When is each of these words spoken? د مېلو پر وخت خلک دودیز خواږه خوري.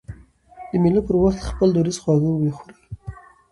د 0.69 0.71
مېلو 0.83 1.01
پر 1.07 1.15
وخت 1.23 1.39
خلک 1.57 1.71
دودیز 1.73 1.97
خواږه 2.01 2.51
خوري. 2.57 2.77